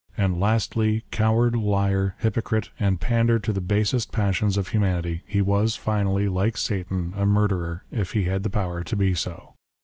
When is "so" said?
9.13-9.53